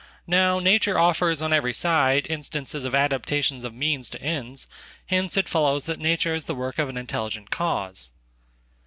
Now 0.25 0.59
natureoffers 0.59 1.43
on 1.43 1.53
every 1.53 1.75
side 1.75 2.25
instances 2.27 2.85
of 2.85 2.95
adaptations 2.95 3.63
of 3.63 3.75
means 3.75 4.09
to 4.09 4.19
ends, 4.19 4.65
hence 5.05 5.37
it 5.37 5.47
follows 5.47 5.85
that 5.85 5.99
nature 5.99 6.33
is 6.33 6.45
the 6.45 6.55
work 6.55 6.79
of 6.79 6.89
an 6.89 6.97
intelligent 6.97 7.51
cause." 7.51 8.11